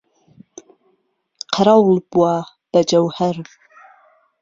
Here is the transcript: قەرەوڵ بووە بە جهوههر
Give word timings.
قەرەوڵ 1.53 1.87
بووە 2.11 2.35
بە 2.71 2.81
جهوههر 2.89 3.37